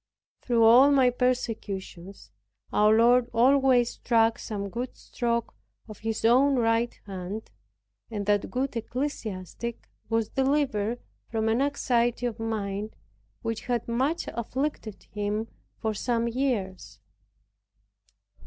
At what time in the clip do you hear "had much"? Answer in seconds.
13.67-14.27